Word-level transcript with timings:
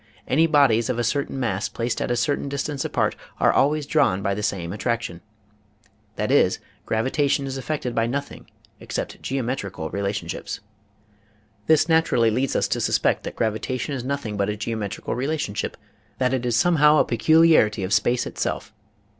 Any 0.27 0.47
bodies 0.47 0.89
of 0.89 0.97
a 0.97 1.03
certain 1.03 1.39
mass 1.39 1.69
placed 1.69 2.01
at 2.01 2.09
a 2.09 2.15
certain 2.15 2.49
distance 2.49 2.83
apart 2.83 3.15
are 3.39 3.53
always 3.53 3.85
drawn 3.85 4.23
by 4.23 4.33
the 4.33 4.41
same 4.41 4.73
attraction. 4.73 5.21
That 6.15 6.31
is, 6.31 6.57
gravitation 6.87 7.45
is 7.45 7.55
affected 7.55 7.93
by 7.93 8.07
nothing 8.07 8.49
except 8.79 9.21
geometrical 9.21 9.91
relationships. 9.91 10.59
92 10.59 10.63
EASY 10.81 11.03
LESSONS 11.03 11.29
IN 11.29 11.73
EINSTEIN 11.73 11.91
This 11.91 11.95
naturally 12.27 12.31
leads 12.31 12.55
us 12.55 12.67
to 12.69 12.81
suspect 12.81 13.21
that 13.25 13.35
gravitation 13.35 13.93
is 13.93 14.03
nothing 14.03 14.37
but 14.37 14.49
a 14.49 14.57
geometrical 14.57 15.13
relationship, 15.13 15.77
that 16.17 16.33
it 16.33 16.47
is 16.47 16.55
somehow 16.55 16.97
a 16.97 17.05
peculiarity 17.05 17.83
of 17.83 17.93
space 17.93 18.25
itself. 18.25 18.73